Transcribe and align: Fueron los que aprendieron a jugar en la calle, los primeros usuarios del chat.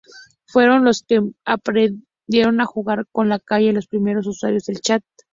Fueron 0.47 0.83
los 0.83 1.03
que 1.03 1.21
aprendieron 1.45 2.59
a 2.59 2.65
jugar 2.65 3.05
en 3.13 3.29
la 3.29 3.37
calle, 3.39 3.71
los 3.71 3.85
primeros 3.85 4.25
usuarios 4.25 4.65
del 4.65 4.79
chat. 4.81 5.03